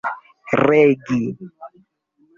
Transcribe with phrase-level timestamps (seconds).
[0.65, 1.19] regi